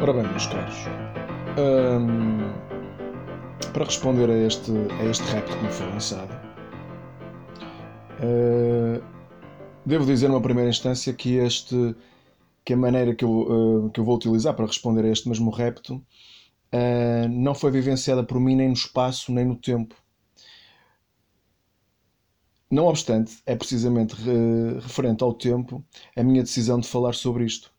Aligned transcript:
Ora 0.00 0.12
bem, 0.12 0.22
meus 0.30 0.46
caros, 0.46 0.76
hum, 1.58 2.52
para 3.72 3.84
responder 3.84 4.30
a 4.30 4.46
este, 4.46 4.70
a 5.00 5.04
este 5.04 5.24
repto 5.32 5.56
que 5.56 5.64
me 5.64 5.70
foi 5.70 5.86
lançado, 5.86 6.32
uh, 8.20 9.02
devo 9.84 10.06
dizer 10.06 10.28
numa 10.28 10.40
primeira 10.40 10.70
instância 10.70 11.12
que, 11.12 11.36
este, 11.36 11.96
que 12.64 12.74
a 12.74 12.76
maneira 12.76 13.14
que 13.14 13.24
eu, 13.24 13.30
uh, 13.86 13.90
que 13.90 13.98
eu 13.98 14.04
vou 14.04 14.16
utilizar 14.16 14.54
para 14.54 14.66
responder 14.66 15.04
a 15.04 15.08
este 15.08 15.28
mesmo 15.28 15.50
repto 15.50 15.96
uh, 15.96 17.28
não 17.28 17.54
foi 17.54 17.70
vivenciada 17.70 18.22
por 18.22 18.38
mim 18.38 18.54
nem 18.54 18.68
no 18.68 18.74
espaço 18.74 19.32
nem 19.32 19.44
no 19.44 19.56
tempo. 19.56 19.94
Não 22.70 22.86
obstante, 22.86 23.38
é 23.46 23.56
precisamente 23.56 24.14
referente 24.80 25.24
ao 25.24 25.32
tempo 25.32 25.82
a 26.14 26.22
minha 26.22 26.42
decisão 26.42 26.78
de 26.78 26.86
falar 26.86 27.14
sobre 27.14 27.44
isto. 27.44 27.72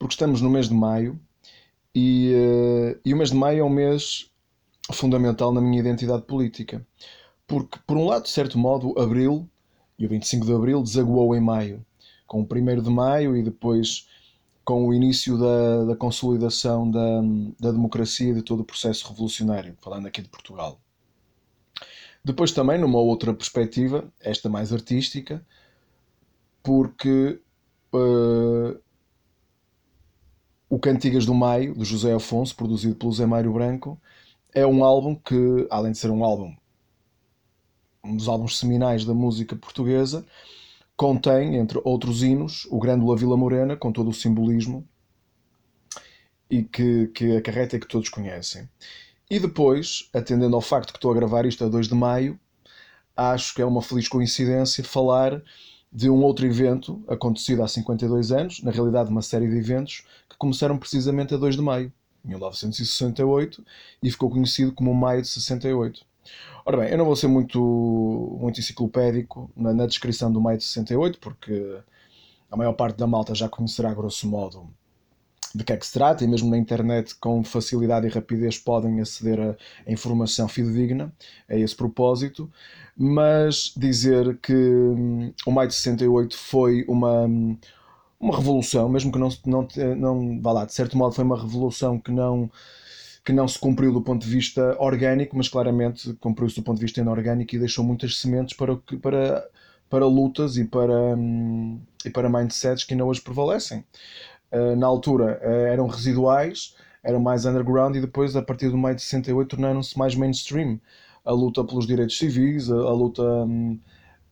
Porque 0.00 0.14
estamos 0.14 0.40
no 0.40 0.48
mês 0.48 0.66
de 0.66 0.74
maio 0.74 1.20
e, 1.94 2.32
uh, 2.34 3.00
e 3.04 3.12
o 3.12 3.16
mês 3.18 3.30
de 3.30 3.36
maio 3.36 3.60
é 3.60 3.64
um 3.64 3.68
mês 3.68 4.30
fundamental 4.90 5.52
na 5.52 5.60
minha 5.60 5.78
identidade 5.78 6.22
política. 6.22 6.84
Porque, 7.46 7.78
por 7.86 7.98
um 7.98 8.06
lado, 8.06 8.22
de 8.22 8.30
certo 8.30 8.58
modo, 8.58 8.98
abril 8.98 9.46
e 9.98 10.06
o 10.06 10.08
25 10.08 10.46
de 10.46 10.54
abril 10.54 10.82
desaguou 10.82 11.36
em 11.36 11.40
maio, 11.40 11.84
com 12.26 12.40
o 12.40 12.44
1 12.44 12.82
de 12.82 12.88
maio 12.88 13.36
e 13.36 13.42
depois 13.42 14.08
com 14.64 14.88
o 14.88 14.94
início 14.94 15.36
da, 15.36 15.84
da 15.84 15.96
consolidação 15.96 16.90
da, 16.90 17.20
da 17.60 17.70
democracia 17.70 18.30
e 18.30 18.34
de 18.34 18.42
todo 18.42 18.60
o 18.60 18.64
processo 18.64 19.06
revolucionário, 19.06 19.76
falando 19.82 20.06
aqui 20.06 20.22
de 20.22 20.30
Portugal. 20.30 20.80
Depois 22.24 22.52
também, 22.52 22.78
numa 22.78 22.98
outra 22.98 23.34
perspectiva, 23.34 24.10
esta 24.18 24.48
mais 24.48 24.72
artística, 24.72 25.44
porque 26.62 27.38
uh, 27.92 28.80
o 30.70 30.78
Cantigas 30.78 31.26
do 31.26 31.34
Maio, 31.34 31.74
de 31.74 31.84
José 31.84 32.14
Afonso, 32.14 32.54
produzido 32.54 32.94
pelo 32.94 33.12
Zé 33.12 33.26
Mário 33.26 33.52
Branco, 33.52 34.00
é 34.54 34.64
um 34.64 34.84
álbum 34.84 35.16
que, 35.16 35.66
além 35.68 35.90
de 35.90 35.98
ser 35.98 36.12
um 36.12 36.24
álbum, 36.24 36.54
um 38.04 38.16
dos 38.16 38.28
álbuns 38.28 38.56
seminais 38.56 39.04
da 39.04 39.12
música 39.12 39.56
portuguesa, 39.56 40.24
contém, 40.96 41.56
entre 41.56 41.80
outros 41.82 42.22
hinos, 42.22 42.68
o 42.70 42.78
Grândola 42.78 43.16
Vila 43.16 43.36
Morena, 43.36 43.76
com 43.76 43.90
todo 43.90 44.10
o 44.10 44.14
simbolismo 44.14 44.86
e 46.48 46.62
que, 46.62 47.08
que 47.08 47.36
acarreta 47.36 47.76
e 47.76 47.80
que 47.80 47.88
todos 47.88 48.08
conhecem. 48.08 48.68
E 49.28 49.40
depois, 49.40 50.08
atendendo 50.12 50.54
ao 50.54 50.62
facto 50.62 50.92
que 50.92 50.98
estou 50.98 51.10
a 51.10 51.14
gravar 51.14 51.46
isto 51.46 51.64
a 51.64 51.68
2 51.68 51.88
de 51.88 51.94
maio, 51.94 52.38
acho 53.16 53.54
que 53.54 53.62
é 53.62 53.66
uma 53.66 53.82
feliz 53.82 54.06
coincidência 54.06 54.84
falar 54.84 55.42
de 55.92 56.08
um 56.08 56.22
outro 56.22 56.46
evento 56.46 57.02
acontecido 57.08 57.62
há 57.62 57.68
52 57.68 58.30
anos, 58.30 58.62
na 58.62 58.70
realidade 58.70 59.10
uma 59.10 59.22
série 59.22 59.48
de 59.48 59.56
eventos 59.56 60.04
que 60.28 60.36
começaram 60.36 60.78
precisamente 60.78 61.34
a 61.34 61.36
2 61.36 61.56
de 61.56 61.62
maio 61.62 61.92
de 62.22 62.30
1968 62.30 63.64
e 64.02 64.10
ficou 64.10 64.30
conhecido 64.30 64.72
como 64.72 64.94
Maio 64.94 65.22
de 65.22 65.28
68. 65.28 66.04
Ora 66.64 66.76
bem, 66.76 66.90
eu 66.90 66.98
não 66.98 67.06
vou 67.06 67.16
ser 67.16 67.26
muito, 67.26 68.38
muito 68.40 68.60
enciclopédico 68.60 69.50
na, 69.56 69.72
na 69.72 69.86
descrição 69.86 70.30
do 70.30 70.40
Maio 70.40 70.58
de 70.58 70.64
68, 70.64 71.18
porque 71.18 71.78
a 72.50 72.56
maior 72.56 72.74
parte 72.74 72.96
da 72.96 73.06
malta 73.06 73.34
já 73.34 73.48
conhecerá, 73.48 73.92
grosso 73.94 74.28
modo, 74.28 74.68
de 75.54 75.64
que 75.64 75.72
é 75.72 75.76
que 75.76 75.86
se 75.86 75.92
trata, 75.92 76.24
e 76.24 76.28
mesmo 76.28 76.50
na 76.50 76.58
internet, 76.58 77.14
com 77.16 77.42
facilidade 77.42 78.06
e 78.06 78.10
rapidez, 78.10 78.58
podem 78.58 79.00
aceder 79.00 79.40
a, 79.40 79.56
a 79.86 79.92
informação 79.92 80.48
fidedigna 80.48 81.12
a 81.48 81.56
esse 81.56 81.74
propósito. 81.74 82.50
Mas 82.96 83.72
dizer 83.76 84.38
que 84.38 84.52
hum, 84.54 85.32
o 85.46 85.50
Maio 85.50 85.68
de 85.68 85.74
68 85.74 86.36
foi 86.36 86.84
uma, 86.88 87.22
hum, 87.24 87.56
uma 88.20 88.36
revolução, 88.36 88.88
mesmo 88.88 89.10
que 89.10 89.18
não, 89.18 89.28
não, 89.46 89.68
não 89.96 90.40
vá 90.40 90.52
lá, 90.52 90.64
de 90.64 90.74
certo 90.74 90.96
modo 90.96 91.14
foi 91.14 91.24
uma 91.24 91.40
revolução 91.40 91.98
que 91.98 92.10
não 92.10 92.50
que 93.24 93.32
não 93.32 93.46
se 93.46 93.58
cumpriu 93.58 93.92
do 93.92 94.00
ponto 94.00 94.24
de 94.24 94.30
vista 94.32 94.76
orgânico, 94.80 95.36
mas 95.36 95.48
claramente 95.48 96.14
cumpriu-se 96.14 96.56
do 96.56 96.62
ponto 96.62 96.78
de 96.78 96.84
vista 96.84 97.00
inorgânico 97.00 97.54
e 97.54 97.58
deixou 97.58 97.84
muitas 97.84 98.18
sementes 98.18 98.56
para, 98.56 98.76
para, 99.00 99.46
para 99.90 100.06
lutas 100.06 100.56
e 100.56 100.64
para, 100.64 101.16
hum, 101.16 101.80
e 102.04 102.10
para 102.10 102.30
mindsets 102.30 102.84
que 102.84 102.94
ainda 102.94 103.04
hoje 103.04 103.20
prevalecem. 103.20 103.84
Eh, 104.50 104.74
na 104.74 104.86
altura 104.86 105.38
eh, 105.42 105.72
eram 105.72 105.86
residuais, 105.86 106.74
eram 107.02 107.20
mais 107.20 107.46
underground 107.46 107.94
e 107.96 108.00
depois, 108.00 108.34
a 108.36 108.42
partir 108.42 108.68
do 108.68 108.76
maio 108.76 108.96
de 108.96 109.02
68, 109.02 109.48
tornaram-se 109.48 109.98
mais 109.98 110.14
mainstream. 110.14 110.80
A 111.24 111.32
luta 111.32 111.62
pelos 111.64 111.86
direitos 111.86 112.18
civis, 112.18 112.70
a, 112.70 112.74
a 112.74 112.92
luta 112.92 113.22
um, 113.22 113.78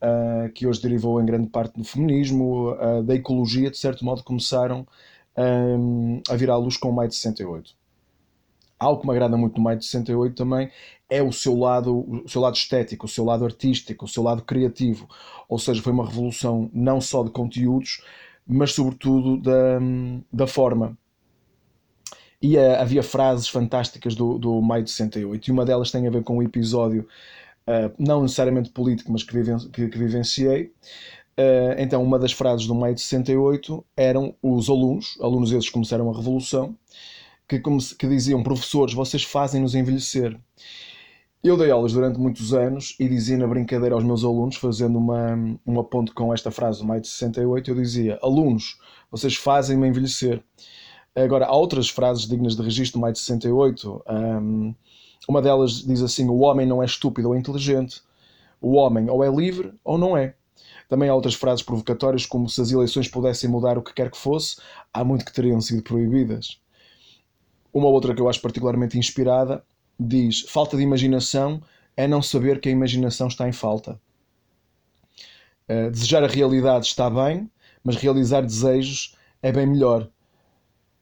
uh, 0.01 0.51
que 0.53 0.65
hoje 0.67 0.81
derivou 0.81 1.21
em 1.21 1.25
grande 1.25 1.47
parte 1.47 1.77
do 1.77 1.83
feminismo, 1.83 2.71
uh, 2.73 3.03
da 3.03 3.15
ecologia, 3.15 3.69
de 3.69 3.77
certo 3.77 4.03
modo, 4.03 4.23
começaram 4.23 4.87
um, 5.37 6.21
a 6.27 6.35
vir 6.35 6.49
à 6.49 6.57
luz 6.57 6.77
com 6.77 6.89
o 6.89 6.93
maio 6.93 7.09
de 7.09 7.15
68. 7.15 7.75
Algo 8.79 9.01
que 9.01 9.07
me 9.07 9.13
agrada 9.13 9.37
muito 9.37 9.57
no 9.57 9.63
maio 9.63 9.77
de 9.77 9.85
68 9.85 10.35
também 10.35 10.71
é 11.09 11.21
o 11.21 11.31
seu 11.31 11.57
lado, 11.57 12.23
o 12.25 12.27
seu 12.27 12.41
lado 12.41 12.55
estético, 12.55 13.05
o 13.05 13.09
seu 13.09 13.23
lado 13.25 13.45
artístico, 13.45 14.05
o 14.05 14.07
seu 14.07 14.23
lado 14.23 14.41
criativo. 14.41 15.07
Ou 15.47 15.59
seja, 15.59 15.81
foi 15.81 15.93
uma 15.93 16.05
revolução 16.05 16.69
não 16.73 16.99
só 17.01 17.23
de 17.23 17.29
conteúdos, 17.29 18.01
mas 18.49 18.73
sobretudo 18.73 19.37
da, 19.37 19.79
da 20.33 20.47
forma. 20.47 20.97
E 22.41 22.57
uh, 22.57 22.75
havia 22.79 23.03
frases 23.03 23.47
fantásticas 23.47 24.15
do, 24.15 24.39
do 24.39 24.59
Maio 24.61 24.83
de 24.83 24.89
68, 24.89 25.47
e 25.47 25.51
uma 25.51 25.65
delas 25.65 25.91
tem 25.91 26.07
a 26.07 26.09
ver 26.09 26.23
com 26.23 26.37
um 26.37 26.41
episódio, 26.41 27.07
uh, 27.67 27.93
não 27.99 28.23
necessariamente 28.23 28.71
político, 28.71 29.11
mas 29.11 29.23
que, 29.23 29.33
viven 29.33 29.57
que, 29.69 29.87
que 29.87 29.97
vivenciei. 29.97 30.71
Uh, 31.37 31.75
então, 31.77 32.01
uma 32.03 32.17
das 32.17 32.31
frases 32.31 32.65
do 32.65 32.73
Maio 32.73 32.95
de 32.95 33.01
68 33.01 33.85
eram 33.95 34.33
os 34.41 34.69
alunos, 34.69 35.17
alunos 35.21 35.51
esses 35.51 35.69
começaram 35.69 36.09
a 36.09 36.15
revolução, 36.15 36.75
que, 37.47 37.61
que 37.97 38.07
diziam: 38.07 38.41
professores, 38.41 38.93
vocês 38.93 39.23
fazem-nos 39.23 39.75
envelhecer. 39.75 40.35
Eu 41.41 41.55
dei 41.55 41.71
aulas 41.71 41.93
durante 41.93 42.19
muitos 42.19 42.53
anos 42.53 42.97
e 42.99 43.07
dizia 43.07 43.37
na 43.37 43.47
brincadeira 43.47 43.95
aos 43.95 44.03
meus 44.03 44.25
alunos, 44.25 44.57
fazendo 44.57 44.97
uma, 44.97 45.57
uma 45.65 45.85
ponte 45.85 46.11
com 46.11 46.33
esta 46.33 46.51
frase 46.51 46.79
do 46.79 46.85
maio 46.85 46.99
de 46.99 47.07
68, 47.07 47.71
eu 47.71 47.75
dizia: 47.75 48.19
Alunos, 48.21 48.77
vocês 49.09 49.35
fazem-me 49.37 49.87
envelhecer. 49.87 50.43
Agora, 51.15 51.45
há 51.45 51.55
outras 51.55 51.87
frases 51.87 52.27
dignas 52.27 52.57
de 52.57 52.61
registro 52.61 52.99
do 52.99 53.01
maio 53.01 53.13
de 53.13 53.19
68. 53.19 54.03
Um, 54.09 54.75
uma 55.29 55.41
delas 55.41 55.81
diz 55.81 56.01
assim: 56.01 56.27
O 56.27 56.39
homem 56.39 56.67
não 56.67 56.83
é 56.83 56.85
estúpido 56.85 57.29
ou 57.29 57.37
inteligente. 57.37 58.01
O 58.59 58.73
homem 58.73 59.09
ou 59.09 59.23
é 59.23 59.29
livre 59.29 59.73
ou 59.81 59.97
não 59.97 60.17
é. 60.17 60.35
Também 60.89 61.07
há 61.07 61.15
outras 61.15 61.35
frases 61.35 61.63
provocatórias, 61.63 62.25
como 62.25 62.49
se 62.49 62.59
as 62.59 62.69
eleições 62.69 63.07
pudessem 63.07 63.49
mudar 63.49 63.77
o 63.77 63.81
que 63.81 63.93
quer 63.93 64.11
que 64.11 64.17
fosse, 64.17 64.57
há 64.93 65.05
muito 65.05 65.23
que 65.23 65.31
teriam 65.31 65.61
sido 65.61 65.83
proibidas. 65.83 66.59
Uma 67.73 67.87
outra 67.87 68.13
que 68.13 68.21
eu 68.21 68.27
acho 68.27 68.41
particularmente 68.41 68.97
inspirada 68.97 69.63
diz: 69.99 70.41
falta 70.41 70.77
de 70.77 70.83
imaginação 70.83 71.61
é 71.97 72.07
não 72.07 72.21
saber 72.21 72.61
que 72.61 72.69
a 72.69 72.71
imaginação 72.71 73.27
está 73.27 73.47
em 73.47 73.51
falta. 73.51 73.99
Uh, 75.69 75.91
desejar 75.91 76.23
a 76.23 76.27
realidade 76.27 76.85
está 76.85 77.09
bem, 77.09 77.49
mas 77.83 77.95
realizar 77.95 78.41
desejos 78.41 79.15
é 79.41 79.51
bem 79.51 79.67
melhor. 79.67 80.09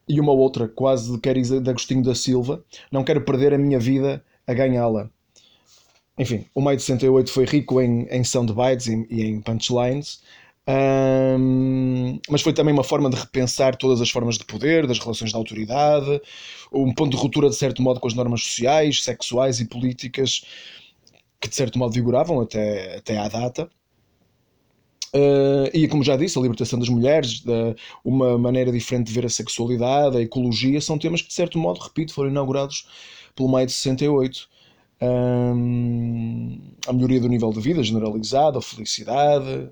E 0.08 0.20
uma 0.20 0.32
outra, 0.32 0.68
quase 0.68 1.12
de 1.12 1.60
de 1.62 1.70
Agostinho 1.70 2.04
da 2.04 2.16
Silva: 2.16 2.64
não 2.92 3.04
quero 3.04 3.22
perder 3.22 3.54
a 3.54 3.58
minha 3.58 3.80
vida 3.80 4.24
a 4.46 4.54
ganhá-la. 4.54 5.10
Enfim, 6.18 6.46
o 6.56 6.62
Maio 6.62 6.78
de 6.78 6.84
68 6.84 7.32
foi 7.32 7.46
rico 7.46 7.80
em, 7.80 8.08
em 8.10 8.24
soundbites 8.24 8.88
e, 8.88 9.06
e 9.10 9.22
em 9.22 9.40
punchlines, 9.40 10.22
um, 10.70 12.20
mas 12.30 12.42
foi 12.42 12.52
também 12.52 12.74
uma 12.74 12.84
forma 12.84 13.10
de 13.10 13.16
repensar 13.16 13.76
todas 13.78 14.02
as 14.02 14.10
formas 14.10 14.38
de 14.38 14.44
poder, 14.44 14.86
das 14.86 15.00
relações 15.00 15.30
de 15.30 15.36
autoridade, 15.36 16.22
um 16.74 16.94
ponto 16.94 17.12
de 17.16 17.18
ruptura, 17.18 17.50
de 17.50 17.56
certo 17.56 17.82
modo, 17.82 18.00
com 18.00 18.08
as 18.08 18.14
normas 18.14 18.44
sociais, 18.44 19.04
sexuais 19.04 19.62
e 19.62 19.66
políticas 19.66 20.44
que, 21.40 21.48
de 21.48 21.56
certo 21.56 21.80
modo, 21.80 21.94
vigoravam 21.94 22.42
até, 22.42 22.98
até 22.98 23.18
à 23.18 23.30
data. 23.30 23.70
Uh, 25.16 25.70
e, 25.74 25.88
como 25.88 26.04
já 26.04 26.18
disse, 26.18 26.38
a 26.38 26.42
libertação 26.42 26.78
das 26.78 26.90
mulheres, 26.90 27.44
uma 28.04 28.38
maneira 28.38 28.72
diferente 28.72 29.08
de 29.08 29.14
ver 29.14 29.26
a 29.26 29.30
sexualidade, 29.30 30.18
a 30.18 30.22
ecologia, 30.22 30.82
são 30.82 30.98
temas 30.98 31.22
que, 31.22 31.30
de 31.30 31.34
certo 31.34 31.58
modo, 31.58 31.80
repito, 31.80 32.14
foram 32.14 32.30
inaugurados 32.30 32.88
pelo 33.36 33.48
maio 33.48 33.68
de 33.68 33.72
68. 33.72 34.50
Um, 35.00 36.60
a 36.88 36.92
melhoria 36.92 37.22
do 37.22 37.30
nível 37.30 37.52
de 37.52 37.62
vida 37.62 37.82
generalizado, 37.84 38.58
a 38.58 38.62
felicidade, 38.62 39.70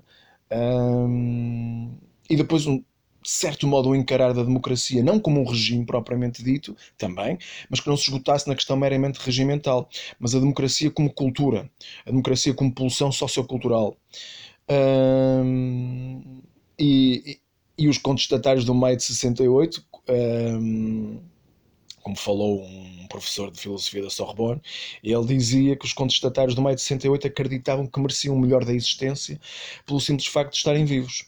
um, 0.50 1.96
e 2.28 2.36
depois 2.36 2.66
um 2.66 2.82
certo 3.26 3.66
modo 3.66 3.88
o 3.88 3.96
encarar 3.96 4.32
da 4.32 4.44
democracia 4.44 5.02
não 5.02 5.18
como 5.18 5.40
um 5.40 5.44
regime 5.44 5.84
propriamente 5.84 6.42
dito, 6.42 6.76
também, 6.96 7.38
mas 7.68 7.80
que 7.80 7.88
não 7.88 7.96
se 7.96 8.04
esgotasse 8.04 8.46
na 8.48 8.54
questão 8.54 8.76
meramente 8.76 9.18
regimental, 9.18 9.88
mas 10.18 10.34
a 10.34 10.38
democracia 10.38 10.90
como 10.90 11.12
cultura, 11.12 11.68
a 12.06 12.10
democracia 12.10 12.54
como 12.54 12.72
pulsão 12.72 13.10
sociocultural. 13.10 13.96
Um, 14.68 16.40
e, 16.78 17.40
e, 17.78 17.88
os 17.88 17.98
contestatários 17.98 18.64
do 18.64 18.74
maio 18.74 18.96
de 18.96 19.04
68, 19.04 19.84
um, 20.08 21.20
como 22.06 22.16
falou 22.16 22.62
um 22.62 23.08
professor 23.08 23.50
de 23.50 23.58
filosofia 23.58 24.00
da 24.00 24.10
Sorbonne, 24.10 24.62
ele 25.02 25.24
dizia 25.24 25.74
que 25.74 25.84
os 25.84 25.92
contestatários 25.92 26.54
do 26.54 26.62
maio 26.62 26.76
de 26.76 26.82
68 26.82 27.26
acreditavam 27.26 27.84
que 27.84 27.98
mereciam 27.98 28.36
o 28.36 28.38
melhor 28.38 28.64
da 28.64 28.72
existência 28.72 29.40
pelo 29.84 30.00
simples 30.00 30.28
facto 30.28 30.52
de 30.52 30.58
estarem 30.58 30.84
vivos. 30.84 31.26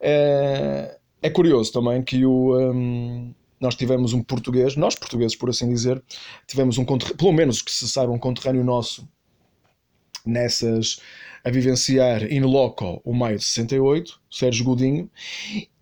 Uh, 0.00 0.96
é 1.20 1.30
curioso 1.30 1.72
também 1.72 2.00
que 2.00 2.24
o, 2.24 2.56
um, 2.56 3.34
nós 3.58 3.74
tivemos 3.74 4.12
um 4.12 4.22
português, 4.22 4.76
nós 4.76 4.94
portugueses 4.94 5.36
por 5.36 5.50
assim 5.50 5.68
dizer, 5.68 6.00
tivemos 6.46 6.78
um 6.78 6.84
pelo 6.84 7.32
menos 7.32 7.60
que 7.60 7.72
se 7.72 7.88
saiba, 7.88 8.12
um 8.12 8.18
conterrâneo 8.18 8.62
nosso 8.62 9.08
nessas 10.24 11.00
a 11.44 11.50
vivenciar 11.50 12.30
in 12.30 12.40
loco 12.40 13.00
o 13.04 13.14
maio 13.14 13.38
de 13.38 13.44
68, 13.44 14.20
Sérgio 14.30 14.64
Godinho, 14.64 15.10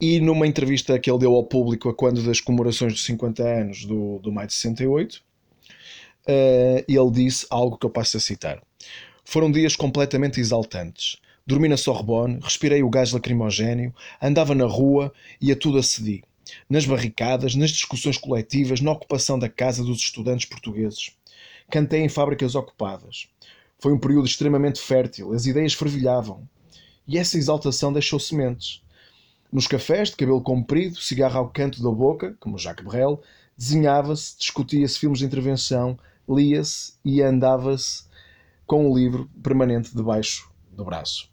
e 0.00 0.20
numa 0.20 0.46
entrevista 0.46 0.98
que 0.98 1.10
ele 1.10 1.18
deu 1.18 1.34
ao 1.34 1.44
público 1.44 1.88
a 1.88 1.94
quando 1.94 2.22
das 2.22 2.40
comemorações 2.40 2.92
dos 2.92 3.04
50 3.04 3.42
anos 3.42 3.84
do, 3.84 4.18
do 4.20 4.30
maio 4.30 4.46
de 4.46 4.54
68, 4.54 5.14
uh, 5.14 5.20
eh, 6.28 6.84
ele 6.86 7.10
disse 7.10 7.46
algo 7.50 7.76
que 7.76 7.86
eu 7.86 7.90
passo 7.90 8.16
a 8.16 8.20
citar. 8.20 8.62
Foram 9.24 9.50
dias 9.50 9.74
completamente 9.74 10.40
exaltantes. 10.40 11.16
Dormi 11.46 11.68
na 11.68 11.76
Sorbonne, 11.76 12.38
respirei 12.42 12.82
o 12.82 12.90
gás 12.90 13.12
lacrimogéneo, 13.12 13.94
andava 14.22 14.54
na 14.54 14.66
rua 14.66 15.12
e 15.40 15.50
a 15.50 15.56
tudo 15.56 15.78
acedi. 15.78 16.22
Nas 16.68 16.86
barricadas, 16.86 17.54
nas 17.54 17.70
discussões 17.70 18.16
coletivas, 18.16 18.80
na 18.80 18.92
ocupação 18.92 19.38
da 19.38 19.48
casa 19.48 19.82
dos 19.82 19.98
estudantes 19.98 20.46
portugueses. 20.46 21.12
Cantei 21.70 22.00
em 22.00 22.08
fábricas 22.08 22.54
ocupadas. 22.54 23.28
Foi 23.78 23.92
um 23.92 23.98
período 23.98 24.26
extremamente 24.26 24.80
fértil, 24.80 25.32
as 25.32 25.46
ideias 25.46 25.74
fervilhavam. 25.74 26.48
E 27.06 27.16
essa 27.16 27.38
exaltação 27.38 27.92
deixou 27.92 28.18
sementes. 28.18 28.82
Nos 29.50 29.66
cafés, 29.66 30.10
de 30.10 30.16
cabelo 30.16 30.42
comprido, 30.42 31.00
cigarro 31.00 31.38
ao 31.38 31.50
canto 31.50 31.82
da 31.82 31.90
boca, 31.90 32.36
como 32.38 32.58
Jacques 32.58 32.84
Brel, 32.84 33.22
desenhava-se, 33.56 34.38
discutia-se 34.38 34.98
filmes 34.98 35.20
de 35.20 35.24
intervenção, 35.24 35.98
lia-se 36.28 36.94
e 37.04 37.22
andava-se 37.22 38.04
com 38.66 38.90
o 38.90 38.96
livro 38.96 39.30
permanente 39.42 39.96
debaixo 39.96 40.50
do 40.70 40.84
braço. 40.84 41.30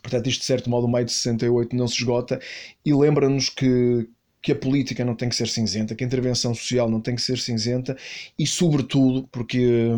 Portanto, 0.00 0.28
isto 0.28 0.40
de 0.40 0.46
certo 0.46 0.70
modo, 0.70 0.86
o 0.86 0.90
maio 0.90 1.04
de 1.04 1.12
68 1.12 1.74
não 1.74 1.88
se 1.88 1.96
esgota 1.96 2.40
e 2.84 2.94
lembra-nos 2.94 3.48
que, 3.48 4.08
que 4.40 4.52
a 4.52 4.56
política 4.56 5.04
não 5.04 5.14
tem 5.14 5.28
que 5.28 5.36
ser 5.36 5.48
cinzenta, 5.48 5.94
que 5.94 6.04
a 6.04 6.06
intervenção 6.06 6.54
social 6.54 6.88
não 6.88 7.00
tem 7.00 7.14
que 7.14 7.22
ser 7.22 7.38
cinzenta 7.38 7.96
e, 8.38 8.46
sobretudo, 8.46 9.28
porque, 9.32 9.90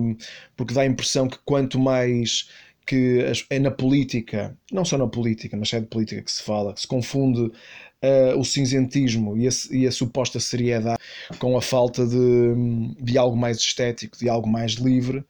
porque 0.57 0.75
dá 0.75 0.83
a 0.83 0.87
impressão 0.87 1.29
que 1.29 1.39
quanto 1.45 1.79
mais 1.79 2.49
que 2.87 3.25
é 3.49 3.59
na 3.59 3.71
política, 3.71 4.57
não 4.73 4.85
só 4.85 4.99
na 4.99 5.07
política, 5.07 5.57
mas 5.57 5.73
é 5.73 5.79
de 5.81 5.87
política 5.87 6.23
que 6.23 6.33
se 6.33 6.43
fala, 6.43 6.75
que 6.75 6.81
se 6.81 6.89
confunde 6.89 7.43
uh, 7.43 8.37
o 8.37 8.45
cinzentismo 8.45 9.37
e 9.37 9.47
a, 9.47 9.51
e 9.71 9.87
a, 9.87 9.93
suposta 9.93 10.41
seriedade 10.41 10.99
com 11.39 11.57
a 11.57 11.63
falta 11.63 12.05
de, 12.05 12.97
de 13.01 13.17
algo 13.17 13.37
mais 13.37 13.59
estético, 13.59 14.19
de 14.19 14.29
algo 14.29 14.49
mais 14.49 14.73
livre. 14.73 15.25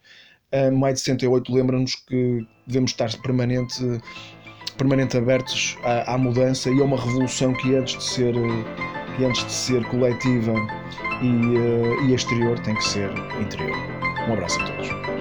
Uh, 0.51 0.93
de 0.93 0.99
68 0.99 1.53
lembra-nos 1.53 1.95
que 1.95 2.45
devemos 2.65 2.91
estar 2.91 3.15
permanente 3.21 3.83
permanente 4.77 5.15
abertos 5.15 5.77
à, 5.83 6.15
à, 6.15 6.17
mudança 6.17 6.69
e 6.71 6.79
a 6.81 6.83
uma 6.83 6.97
revolução 6.97 7.53
que 7.53 7.75
antes 7.75 7.97
de 7.97 8.03
ser, 8.03 8.33
que 9.15 9.25
antes 9.25 9.45
de 9.45 9.51
ser 9.51 9.85
coletiva 9.85 10.53
e, 11.21 11.27
uh, 11.27 12.05
e 12.05 12.13
exterior 12.13 12.57
tem 12.59 12.75
que 12.75 12.83
ser 12.83 13.11
interior. 13.39 13.77
Um 14.27 14.33
abraço 14.33 14.59
a 14.61 14.65
todos. 14.65 15.20